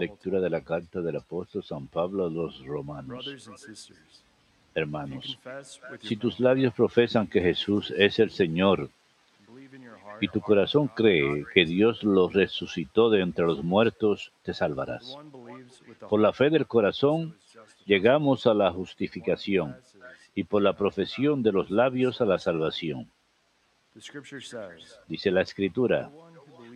[0.00, 3.08] Lectura de la carta del apóstol San Pablo a los romanos.
[3.08, 5.38] Brothers and sisters, if you Hermanos,
[6.00, 10.22] si your tus labios profesan que Jesús es el Señor and believe in your heart
[10.22, 15.16] y tu corazón cree que Dios lo resucitó de entre los muertos, te salvarás.
[16.08, 17.36] Por la heart fe del corazón
[17.84, 19.76] llegamos a la justificación
[20.34, 23.08] y por la profesión de los labios a la salvación.
[25.08, 26.10] Dice la Escritura,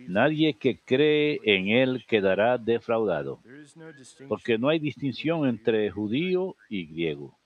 [0.09, 3.39] nadie que cree en Él quedará defraudado,
[4.27, 7.37] porque no hay distinción entre judío y griego,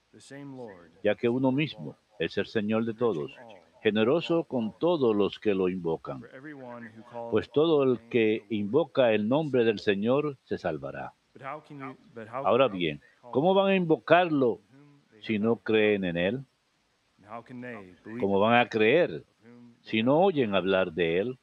[1.04, 3.36] ya que uno mismo es el Señor de todos,
[3.82, 6.24] generoso con todos los que lo invocan.
[7.32, 11.14] Pues todo el que invoca el nombre del Señor se salvará.
[12.32, 13.02] Ahora bien,
[13.32, 14.62] ¿cómo van a invocarlo
[15.22, 16.46] si no creen en Él?
[18.20, 19.24] ¿Cómo van a creer
[19.82, 21.40] si no oyen hablar de Él?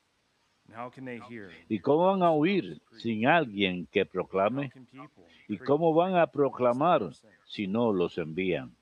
[1.68, 4.72] ¿Y cómo van a oír sin alguien que proclame?
[5.48, 7.10] ¿Y cómo van a proclamar
[7.44, 8.74] si no los envían?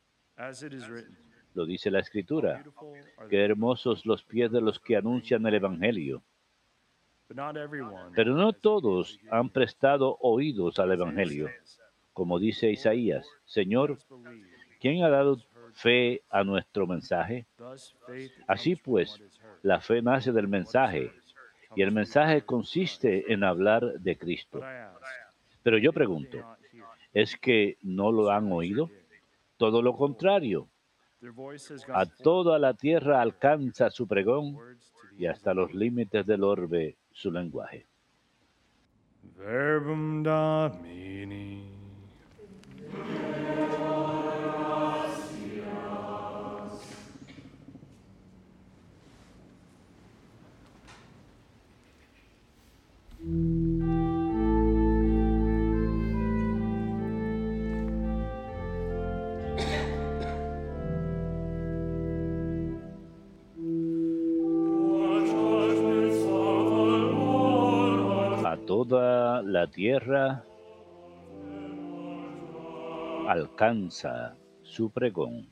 [1.55, 2.65] Lo dice la Escritura.
[3.29, 6.23] Qué hermosos los pies de los que anuncian el Evangelio.
[8.15, 11.49] Pero no todos han prestado oídos al Evangelio.
[12.13, 13.99] Como dice Isaías, Señor.
[14.81, 15.39] ¿quién ha dado
[15.73, 17.47] fe a nuestro mensaje?
[18.47, 19.21] Así pues,
[19.63, 21.13] la fe nace del mensaje
[21.75, 24.61] y el mensaje consiste en hablar de Cristo.
[25.63, 26.39] Pero yo pregunto?
[27.13, 28.91] ¿es que no lo han oído?
[29.57, 30.69] Todo lo contrario,
[31.93, 34.57] a toda la tierra alcanza su pregón
[35.19, 37.87] y hasta los límites del orbe su lenguaje.
[39.37, 40.23] Verbum.
[68.89, 70.43] Toda la tierra
[73.29, 75.51] alcanza su pregón.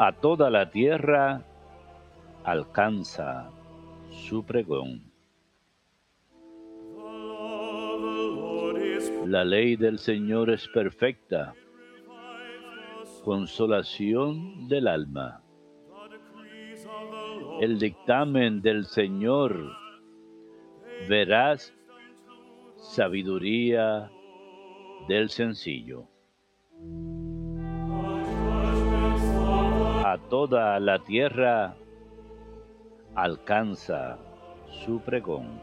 [0.00, 1.42] A toda la tierra
[2.44, 3.50] alcanza
[4.10, 5.12] su pregón.
[9.26, 11.54] La ley del Señor es perfecta,
[13.22, 15.42] consolación del alma.
[17.60, 19.76] El dictamen del Señor,
[21.08, 21.72] verás
[22.76, 24.10] sabiduría
[25.08, 26.04] del sencillo.
[30.04, 31.76] A toda la tierra
[33.14, 34.18] alcanza
[34.84, 35.60] su pregón.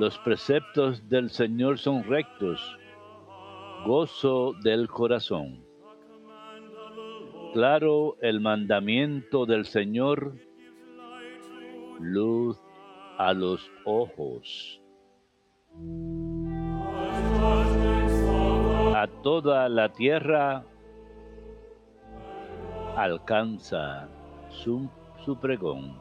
[0.00, 2.78] Los preceptos del Señor son rectos,
[3.84, 5.64] gozo del corazón.
[7.52, 10.34] Claro el mandamiento del Señor,
[11.98, 12.58] luz
[13.16, 14.80] a los ojos.
[18.94, 20.64] A toda la tierra
[22.96, 24.08] alcanza
[24.50, 24.88] su,
[25.24, 25.96] su pregón.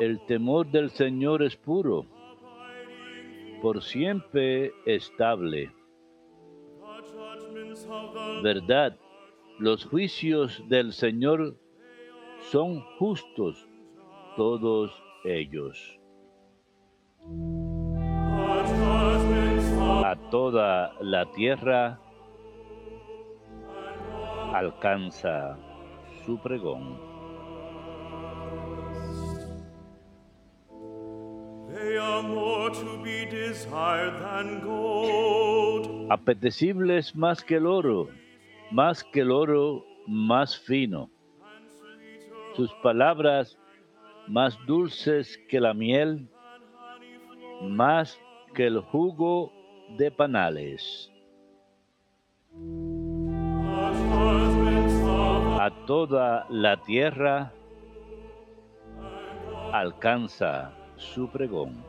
[0.00, 2.06] El temor del Señor es puro,
[3.62, 5.72] por siempre estable.
[8.42, 8.96] Verdad,
[9.58, 11.56] los juicios del Señor
[12.50, 13.68] son justos,
[14.36, 14.92] todos
[15.24, 15.98] ellos.
[20.04, 21.98] A toda la tierra
[24.52, 25.58] alcanza
[26.24, 27.14] su pregón.
[36.08, 38.08] Apetecibles más que el oro,
[38.70, 41.10] más que el oro más fino.
[42.54, 43.58] Sus palabras
[44.28, 46.28] más dulces que la miel,
[47.62, 48.20] más
[48.54, 49.52] que el jugo
[49.98, 51.10] de panales.
[55.60, 57.52] A toda la tierra
[59.72, 61.88] alcanza su pregón.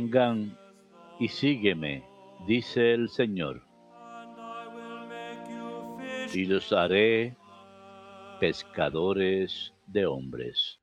[0.00, 0.56] Vengan
[1.18, 2.02] y sígueme,
[2.46, 3.62] dice el Señor,
[6.32, 7.36] y los haré
[8.38, 10.79] pescadores de hombres.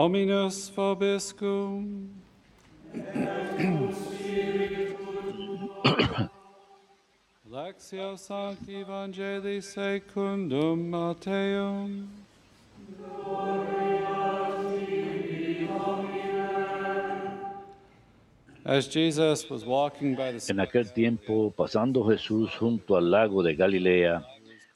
[0.00, 2.08] Dominus vobiscum.
[7.44, 11.68] Lectio Sancti Evangelii secundum the
[20.48, 24.24] En aquel tiempo, pasando Jesús junto al lago de Galilea,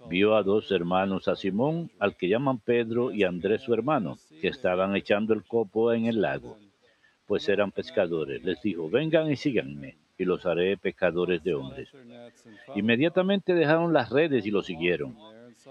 [0.06, 4.18] vio a dos hermanos, a Simón, al que llaman Pedro, y a Andrés su hermano,
[4.44, 6.58] que estaban echando el copo en el lago,
[7.26, 8.44] pues eran pescadores.
[8.44, 11.88] Les dijo, vengan y síganme, y los haré pescadores de hombres.
[12.74, 15.16] Inmediatamente dejaron las redes y lo siguieron.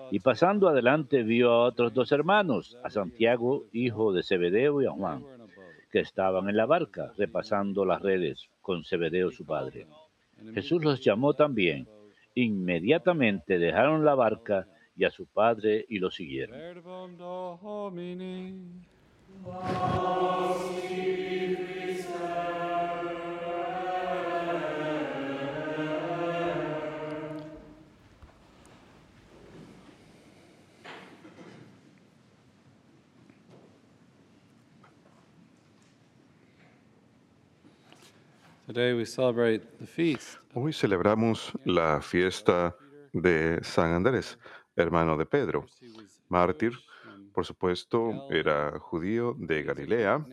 [0.10, 4.92] Y pasando adelante vio a otros dos hermanos, a Santiago, hijo de Zebedeo, y a
[4.92, 5.24] Juan,
[5.92, 9.86] que estaban en la barca, repasando las redes con Zebedeo su padre.
[10.56, 11.88] Jesús los llamó también.
[12.34, 16.58] Inmediatamente dejaron la barca y a su padre y lo siguieron.
[16.58, 18.84] Verbum Domini.
[38.66, 40.40] Today we celebrate the feast.
[40.56, 42.76] Hoy celebramos la fiesta
[43.12, 44.40] de San Andrés,
[44.76, 45.66] hermano de Pedro,
[46.30, 46.74] mártir.
[47.34, 50.26] Por supuesto, era judío de Galilea,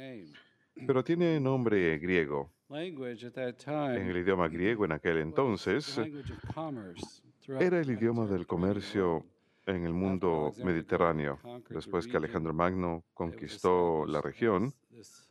[0.86, 2.50] pero tiene nombre griego.
[2.68, 5.98] En el idioma griego en aquel entonces
[7.58, 9.24] era el idioma del comercio
[9.66, 11.38] en el mundo mediterráneo.
[11.68, 14.74] Después que Alejandro Magno conquistó la región,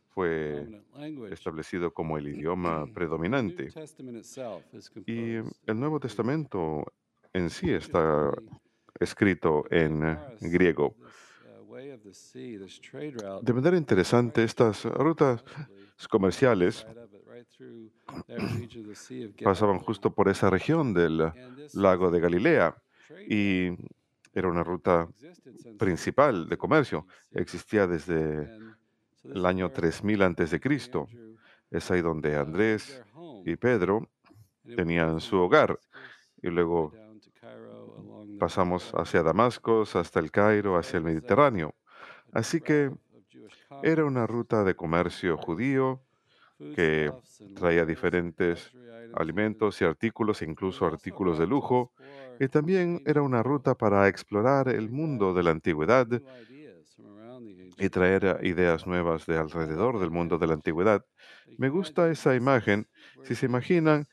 [0.08, 0.82] fue
[1.30, 3.68] establecido como el idioma predominante.
[5.06, 6.84] Y el Nuevo Testamento
[7.32, 8.32] en sí está
[9.00, 10.94] escrito en griego.
[10.96, 15.42] uh, sea, this trade route De manera interesante, estas rutas
[16.08, 16.86] comerciales
[19.42, 21.32] pasaban justo por esa región del
[21.74, 22.74] lago de Galilea
[23.28, 23.70] y
[24.32, 25.08] era una ruta
[25.78, 27.06] principal de comercio.
[27.32, 28.48] Existía desde
[29.24, 31.08] el año where 3000 antes de Andrew, Cristo.
[31.12, 31.36] uh,
[31.70, 33.02] Es ahí donde had Andrés
[33.44, 34.08] y Pedro
[34.76, 35.78] tenían su hogar
[36.42, 41.04] y luego down to Cairo along the pasamos hacia Damasco, hasta el Cairo, hacia el
[41.04, 41.76] Mediterráneo.
[42.32, 42.92] Así que
[43.82, 46.02] era una ruta de comercio judío
[46.72, 47.12] que
[47.54, 48.72] traía diferentes
[49.12, 51.92] alimentos y artículos, incluso artículos de lujo,
[52.38, 56.08] y también era una ruta para explorar el mundo de la antigüedad
[57.78, 61.04] y traer ideas nuevas de alrededor del mundo de la antigüedad.
[61.56, 62.88] Me gusta esa imagen.
[63.22, 64.08] Si se imaginan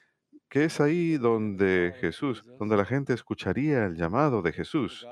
[0.49, 5.05] que es ahí donde Jesús, donde la gente escucharía el llamado de Jesús,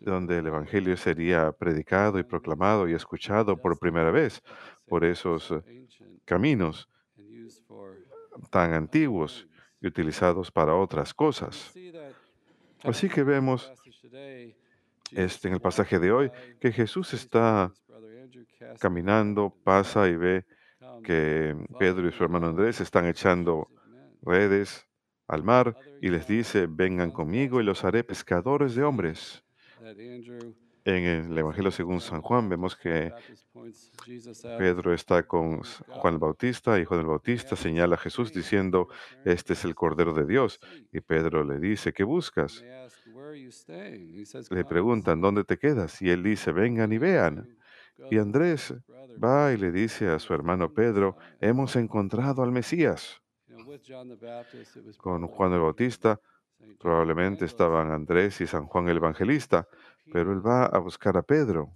[0.00, 4.42] donde el Evangelio sería predicado y proclamado y escuchado por primera vez
[4.86, 5.86] por esos eh,
[6.24, 6.88] caminos
[8.50, 9.48] tan antiguos
[9.80, 11.74] y utilizados para otras cosas.
[12.84, 13.72] Así que vemos
[15.10, 16.30] este, en el pasaje de hoy
[16.60, 17.72] que Jesús está
[18.78, 20.44] caminando, pasa y ve
[21.02, 23.68] que Pedro y su hermano Andrés están echando
[24.22, 24.86] redes
[25.28, 29.44] al mar y les dice, vengan conmigo y los haré pescadores de hombres.
[30.84, 33.12] En el Evangelio según San Juan vemos que
[34.56, 38.88] Pedro está con Juan el Bautista y Juan el Bautista señala a Jesús diciendo,
[39.24, 40.60] este es el Cordero de Dios.
[40.92, 42.62] Y Pedro le dice, ¿qué buscas?
[44.50, 46.00] Le preguntan, ¿dónde te quedas?
[46.00, 47.58] Y él dice, vengan y vean.
[48.10, 48.74] Y Andrés
[49.22, 53.22] va y le dice a su hermano Pedro, hemos encontrado al Mesías.
[54.98, 56.20] Con Juan el Bautista
[56.78, 59.68] probablemente estaban Andrés y San Juan el Evangelista,
[60.12, 61.72] pero él va a buscar a Pedro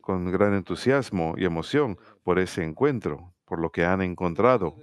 [0.00, 4.76] con gran entusiasmo y emoción por ese encuentro, por lo que han encontrado.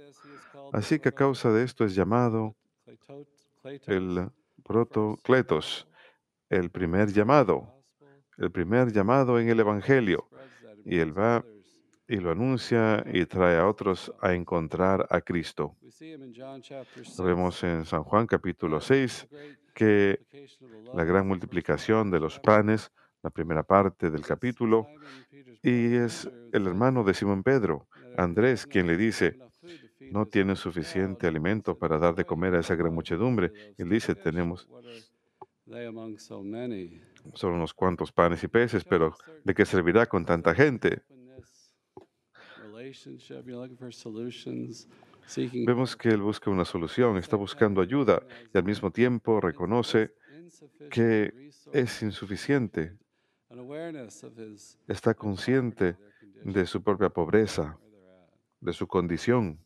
[0.72, 2.56] Así que a causa de esto es llamado
[3.86, 4.30] el
[4.62, 5.86] protocletos,
[6.48, 7.73] el primer llamado,
[8.38, 10.28] el primer llamado en el Evangelio.
[10.84, 11.44] y él va
[12.06, 15.76] y lo anuncia y trae a otros a encontrar a Cristo.
[17.18, 19.26] Vemos en San Juan capítulo 6,
[19.74, 20.20] que
[20.92, 24.86] la gran multiplicación de los panes, la primera parte del capítulo,
[25.62, 27.88] y es el hermano de Simón Pedro,
[28.18, 29.38] Andrés, quien le dice,
[30.12, 33.50] no tienen suficiente alimento para dar de comer a esa gran muchedumbre.
[33.78, 34.68] Él dice, tenemos
[37.32, 41.02] solo unos cuantos panes y peces, pero ¿de qué servirá con tanta gente?
[45.64, 50.12] Vemos que él busca una solución, está buscando ayuda y al mismo tiempo reconoce
[50.90, 52.98] que es insuficiente.
[54.86, 55.96] Está consciente
[56.44, 57.78] de su propia pobreza,
[58.60, 59.58] de su condición.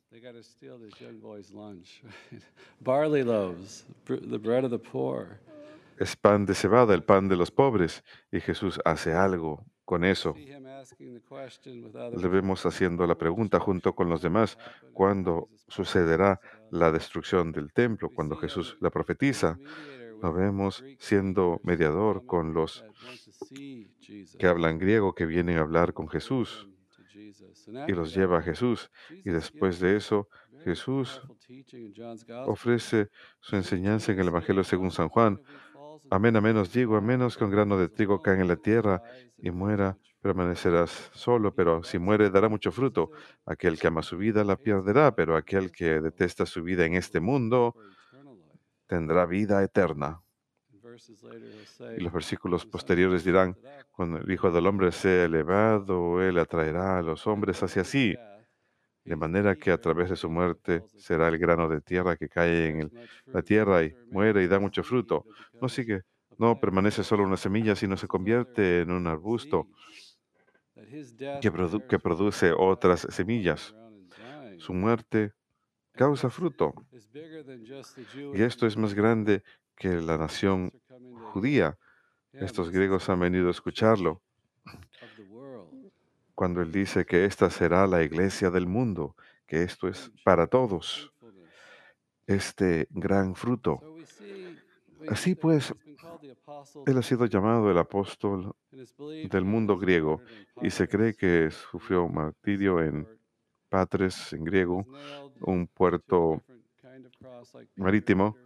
[5.99, 10.35] Es pan de cebada, el pan de los pobres, y Jesús hace algo con eso.
[10.35, 14.59] Le vemos haciendo la pregunta junto con los demás,
[14.93, 16.41] ¿cuándo sucederá
[16.71, 18.11] la destrucción del templo?
[18.11, 19.59] Cuando Jesús la profetiza,
[20.23, 22.85] lo vemos siendo mediador con los
[24.39, 26.69] que hablan griego, que vienen a hablar con Jesús
[27.87, 28.91] y los lleva a Jesús.
[29.11, 30.29] Y después de eso,
[30.65, 31.21] Jesús
[32.47, 33.09] ofrece
[33.41, 35.41] su enseñanza en el Evangelio según San Juan.
[36.11, 39.03] Amén, amén digo, a menos que un grano de trigo caiga en la tierra
[39.37, 43.11] y muera, permanecerás solo, pero si muere dará mucho fruto.
[43.45, 47.21] Aquel que ama su vida la perderá, pero aquel que detesta su vida en este
[47.21, 47.75] mundo
[48.87, 50.23] tendrá vida eterna.
[51.97, 53.57] Y los versículos posteriores dirán,
[53.91, 58.17] cuando el Hijo del Hombre sea elevado, Él atraerá a los hombres hacia sí,
[59.09, 62.69] de manera que a través de su muerte será el grano de tierra que cae
[62.69, 62.93] en
[63.25, 65.25] la tierra y muere y da mucho fruto.
[65.61, 66.03] No sigue,
[66.37, 69.67] no permanece solo una semilla, sino se convierte en un arbusto
[71.41, 73.75] que produce otras semillas.
[74.59, 75.33] Su muerte
[75.93, 76.75] causa fruto.
[78.35, 79.43] Y esto es más grande
[79.75, 80.71] que la nación
[81.33, 81.79] judía.
[82.33, 84.21] Estos griegos han venido a escucharlo
[86.39, 91.13] cuando él dice que esta será la iglesia del mundo, que esto es para todos,
[92.29, 93.81] este gran fruto.
[95.09, 95.75] Así pues,
[96.87, 100.23] Él ha sido llamado el apóstol del mundo griego
[100.63, 103.09] y se cree que sufrió martirio en
[103.69, 104.87] Patres, en griego,
[105.41, 106.41] un puerto
[107.75, 108.37] marítimo.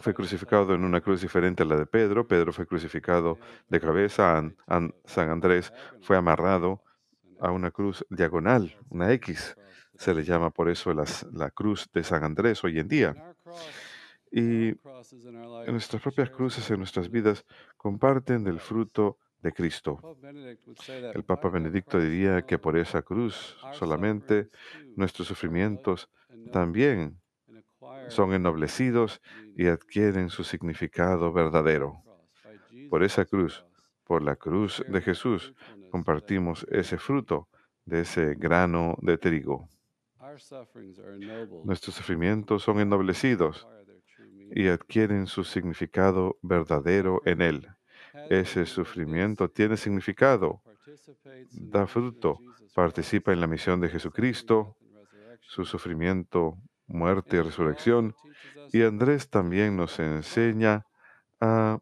[0.00, 2.26] Fue crucificado en una cruz diferente a la de Pedro.
[2.26, 3.38] Pedro fue crucificado
[3.68, 4.36] de cabeza.
[4.36, 6.82] An- An- San Andrés fue amarrado
[7.40, 9.56] a una cruz diagonal, una X.
[9.96, 13.34] Se le llama por eso la cruz de San Andrés hoy en día.
[14.30, 17.44] Y en nuestras propias cruces, en nuestras vidas,
[17.76, 19.98] comparten del fruto de Cristo.
[21.14, 24.48] El Papa Benedicto diría que por esa cruz solamente
[24.96, 26.08] nuestros sufrimientos
[26.52, 27.20] también
[28.08, 29.20] son ennoblecidos
[29.56, 32.02] y adquieren su significado verdadero.
[32.90, 33.64] Por esa cruz,
[34.04, 35.54] por la cruz de Jesús,
[35.90, 37.48] compartimos ese fruto
[37.84, 39.68] de ese grano de trigo.
[41.64, 43.66] Nuestros sufrimientos son ennoblecidos
[44.54, 47.68] y adquieren su significado verdadero en Él.
[48.28, 50.62] Ese sufrimiento tiene significado,
[51.52, 52.38] da fruto,
[52.74, 54.76] participa en la misión de Jesucristo,
[55.40, 56.58] su sufrimiento,
[56.92, 58.14] muerte y resurrección.
[58.72, 60.86] Y Andrés también nos enseña
[61.40, 61.78] a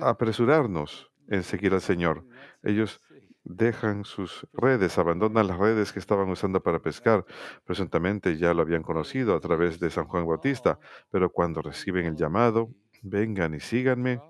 [0.00, 2.26] apresurarnos en seguir al Señor.
[2.62, 3.00] Ellos
[3.44, 7.24] dejan sus redes, abandonan las redes que estaban usando para pescar.
[7.64, 10.78] Presuntamente ya lo habían conocido a través de San Juan Bautista,
[11.10, 12.70] pero cuando reciben el llamado,
[13.02, 14.20] vengan y síganme,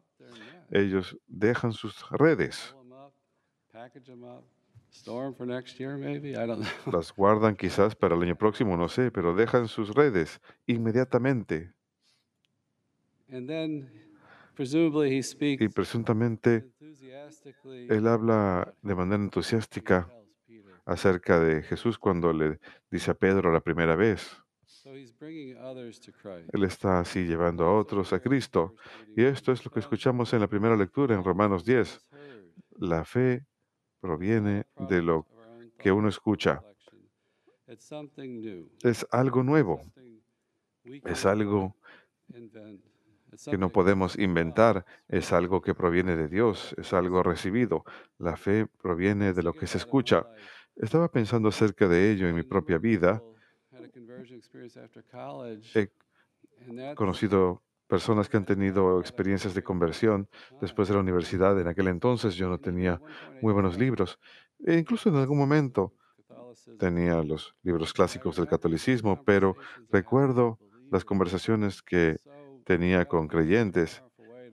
[0.70, 2.74] ellos dejan sus redes,
[6.92, 11.72] las guardan quizás para el año próximo, no sé, pero dejan sus redes inmediatamente.
[15.60, 16.70] Y presuntamente
[17.88, 20.08] él habla de manera entusiástica
[20.84, 22.60] acerca de Jesús cuando le
[22.90, 24.36] dice a Pedro la primera vez.
[26.52, 28.76] Él está así llevando a otros a Cristo.
[29.16, 32.00] Y esto es lo que escuchamos en la primera lectura en Romanos 10.
[32.78, 33.44] La fe
[34.04, 35.26] proviene de lo
[35.78, 36.62] que uno escucha.
[38.82, 39.80] Es algo nuevo.
[41.04, 41.74] Es algo
[43.50, 44.84] que no podemos inventar.
[45.08, 46.74] Es algo que proviene de Dios.
[46.76, 47.82] Es algo recibido.
[48.18, 50.26] La fe proviene de lo que se escucha.
[50.76, 53.22] Estaba pensando acerca de ello en mi propia vida.
[55.74, 55.88] He
[56.94, 60.28] conocido personas que han tenido experiencias de conversión
[60.60, 61.58] después de la universidad.
[61.60, 63.00] En aquel entonces yo no tenía
[63.42, 64.18] muy buenos libros.
[64.64, 65.92] E incluso en algún momento
[66.78, 69.56] tenía los libros clásicos del catolicismo, pero
[69.90, 70.58] recuerdo
[70.90, 72.16] las conversaciones que
[72.64, 74.02] tenía con creyentes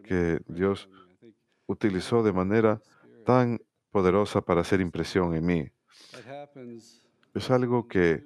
[0.03, 0.89] que Dios
[1.67, 2.81] utilizó de manera
[3.25, 3.61] tan
[3.91, 5.71] poderosa para hacer impresión en mí.
[7.33, 8.23] Es algo que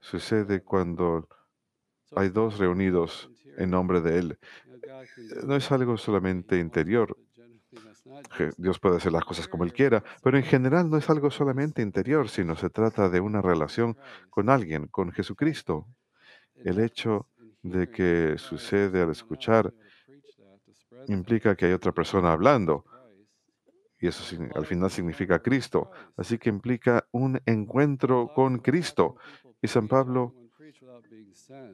[0.00, 1.28] sucede cuando
[2.14, 4.38] hay dos reunidos en nombre de Él.
[5.44, 7.16] No es algo solamente interior.
[8.56, 11.82] Dios puede hacer las cosas como Él quiera, pero en general no es algo solamente
[11.82, 13.96] interior, sino se trata de una relación
[14.30, 15.86] con alguien, con Jesucristo.
[16.64, 17.28] El hecho
[17.62, 19.72] de que sucede al escuchar
[21.08, 22.84] implica que hay otra persona hablando,
[23.98, 25.90] y eso al final significa Cristo.
[26.16, 29.16] Así que implica un encuentro con Cristo.
[29.62, 30.34] Y San Pablo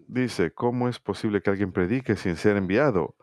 [0.06, 3.14] dice, ¿cómo es posible que alguien predique sin ser enviado?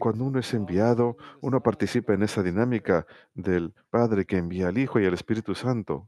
[0.00, 4.98] Cuando uno es enviado, uno participa en esa dinámica del Padre que envía al Hijo
[4.98, 6.06] y al Espíritu Santo.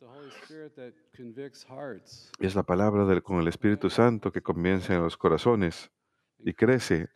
[2.38, 5.90] Es la palabra del, con el Espíritu Santo que comienza en los corazones
[6.38, 7.08] y crece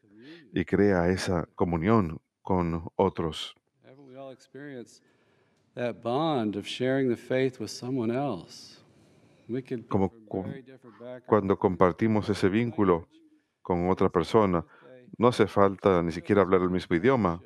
[0.52, 3.54] y crea esa comunión con otros.
[5.74, 8.83] That bond of sharing the faith with someone else?
[9.88, 10.12] Como
[11.26, 13.08] Cuando compartimos ese vínculo
[13.62, 14.64] con otra persona,
[15.18, 17.40] no hace falta ni siquiera hablar el mismo idioma.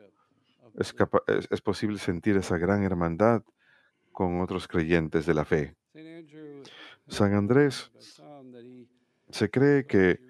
[0.75, 0.95] Es,
[1.27, 3.43] es, es posible sentir esa gran hermandad
[4.13, 5.75] con otros creyentes de la fe.
[5.95, 6.63] Andrew,
[7.09, 7.91] San Andrés
[9.31, 10.21] se cree que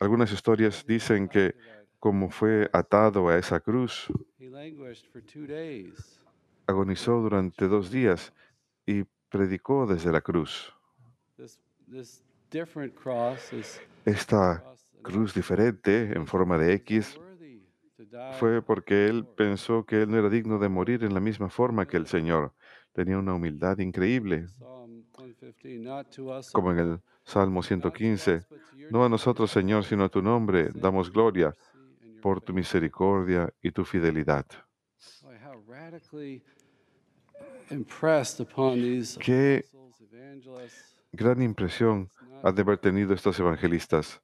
[0.00, 1.54] algunas historias dicen que
[2.00, 4.08] como fue atado a esa cruz,
[6.66, 8.32] agonizó durante dos días
[8.84, 10.73] y predicó desde la cruz.
[14.04, 14.64] Esta
[15.02, 17.18] cruz diferente en forma de X
[18.38, 21.86] fue porque él pensó que él no era digno de morir en la misma forma
[21.86, 22.52] que el Señor.
[22.92, 27.68] Tenía una humildad increíble, Psalm 115, not to us, O como en el Salmo not
[27.68, 28.46] to us, 115.
[28.48, 31.52] but to your No a nosotros, Señor, sino a tu nombre damos gloria
[32.22, 34.46] por tu misericordia y tu fidelidad.
[39.18, 39.64] Qué
[41.14, 42.10] gran impresión
[42.42, 44.20] ha de haber tenido estos evangelistas.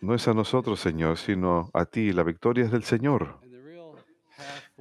[0.00, 2.12] No es a nosotros, Señor, sino a ti.
[2.12, 3.40] La victoria es del Señor.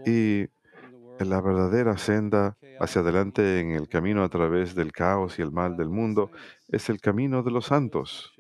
[0.06, 0.48] Y
[1.20, 5.78] la verdadera senda hacia adelante en el camino a través del caos y el mal
[5.78, 6.32] del mundo
[6.68, 8.34] es el camino de los santos,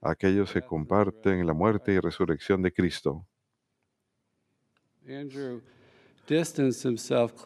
[0.00, 3.26] aquellos que comparten la muerte y resurrección de Cristo.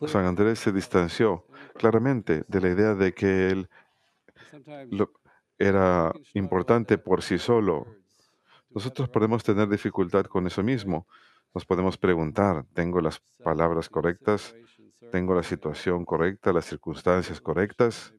[0.09, 0.25] San.
[0.27, 3.69] Andrés se distanció claramente de la idea de que él
[4.91, 5.13] lo-
[5.59, 7.87] era importante por sí solo.
[8.71, 11.07] Nosotros podemos tener dificultad con eso mismo.
[11.55, 14.55] Nos podemos preguntar, ¿tengo las palabras correctas?
[15.11, 18.15] ¿Tengo la situación correcta, las circunstancias correctas?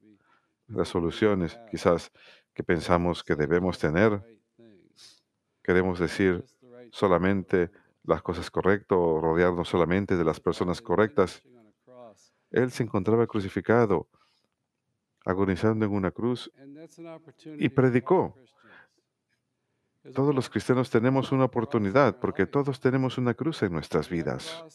[0.68, 2.12] Las soluciones quizás
[2.54, 4.22] que pensamos que debemos tener.
[5.64, 6.44] Queremos decir
[6.92, 7.72] solamente
[8.04, 11.44] las cosas correctas rodearnos solamente de las personas correctas.
[12.50, 14.08] Él se encontraba crucificado,
[15.26, 16.52] agonizando en una cruz.
[17.58, 18.36] y predicó.
[20.04, 24.66] Todos Todos los cristianos tenemos una oportunidad porque todos tenemos una cruz en nuestras vidas.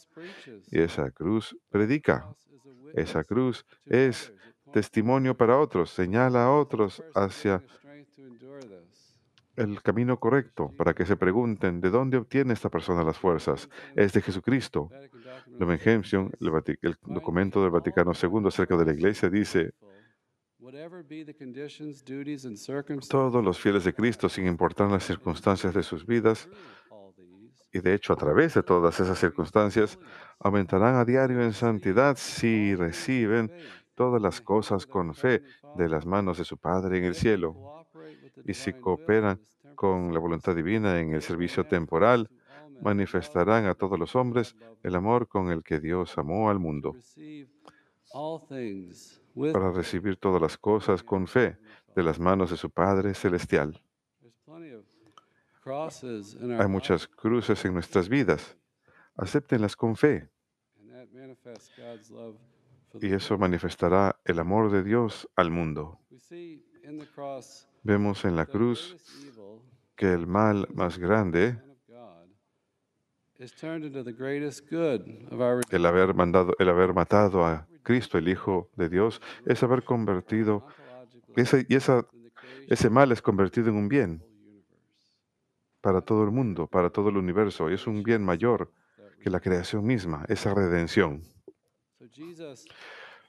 [0.71, 2.33] Y esa cruz predica.
[2.95, 4.33] Esa cruz es
[4.73, 7.63] testimonio para otros, señala a otros hacia
[9.57, 13.69] el camino correcto para que se pregunten de dónde obtiene esta persona las fuerzas.
[13.95, 14.91] Es de Jesucristo.
[15.59, 19.73] Lumen Gentium, el, el documento del Vaticano II acerca de la Iglesia dice,
[23.09, 26.49] todos los fieles de Cristo, sin importar las circunstancias de sus vidas,
[27.73, 29.99] y de hecho a través de todas esas circunstancias,
[30.39, 33.53] aumentarán a diario en santidad si reciben
[33.95, 35.43] todas las cosas con fe
[35.77, 37.76] de las manos de su Padre en el cielo
[38.45, 39.41] y si cooperan
[39.75, 42.29] con la voluntad divina en el servicio temporal,
[42.81, 46.95] manifestarán a todos los hombres el amor con el que Dios amó al mundo,
[49.53, 51.59] para recibir todas las cosas con fe
[51.95, 53.81] de las manos de su Padre celestial.
[56.59, 58.57] Hay muchas cruces en nuestras vidas.
[59.17, 60.29] Acéptenlas con fe
[63.01, 65.99] y eso manifestará el amor de Dios al mundo.
[67.83, 68.97] Vemos en la cruz
[69.95, 71.59] que el mal más grande,
[75.71, 80.67] el haber, mandado, el haber matado a Cristo, el Hijo de Dios, es haber convertido,
[81.37, 82.07] ese, y esa,
[82.67, 84.23] ese mal es convertido en un bien.
[85.83, 88.73] para todo el mundo, para todo el universo, y es un bien mayor
[89.23, 91.23] que la creación misma, esa redención.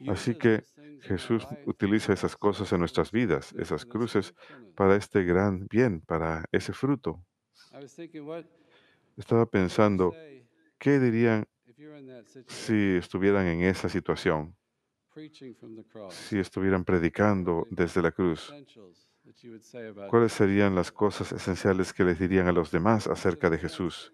[0.07, 0.63] Así que
[1.01, 4.33] Jesús utiliza esas cosas en nuestras vidas, esas cruces,
[4.75, 7.23] para este gran bien, para ese fruto.
[9.15, 10.13] Estaba pensando,
[10.77, 11.45] ¿qué dirían
[12.47, 14.55] si estuvieran en esa situación?
[16.09, 18.53] Si estuvieran predicando desde la cruz,
[20.09, 24.13] ¿cuáles serían las cosas esenciales que les dirían a los demás acerca de Jesús?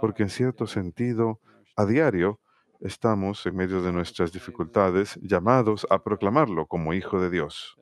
[0.00, 1.40] Porque en cierto sentido,
[1.76, 2.40] a diario,
[2.80, 7.76] estamos en medio de nuestras dificultades llamados a proclamarlo como Hijo de Dios,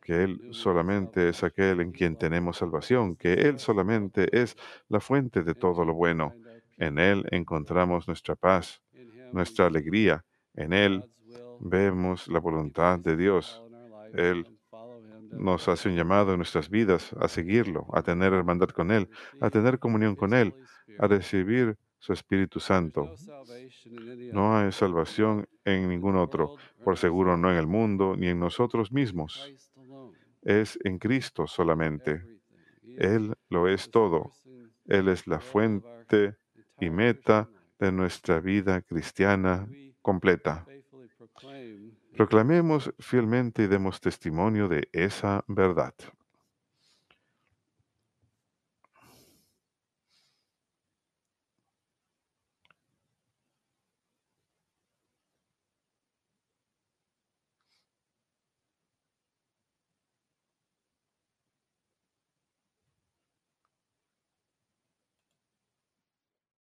[0.00, 4.56] que Él solamente es aquel en quien tenemos salvación, que Él solamente es
[4.88, 6.34] la fuente de todo lo bueno.
[6.76, 8.82] En Él encontramos nuestra paz,
[9.32, 10.24] nuestra alegría.
[10.54, 11.04] En Él
[11.60, 13.62] vemos la voluntad de Dios.
[14.14, 14.46] Él
[15.30, 19.08] nos hace un llamado en nuestras vidas a seguirlo, a tener hermandad con Él,
[19.40, 20.54] a tener comunión con Él,
[20.98, 23.14] a recibir su Espíritu Santo.
[24.32, 28.90] No hay salvación en ningún otro, por seguro no en el mundo ni en nosotros
[28.90, 29.54] mismos.
[30.42, 32.40] Es en Cristo solamente.
[32.98, 34.32] Él lo es todo.
[34.84, 36.38] Él es la fuente
[36.80, 39.68] y meta de nuestra vida cristiana
[40.02, 40.66] completa.
[42.16, 45.94] Proclamemos fielmente y demos testimonio de esa verdad.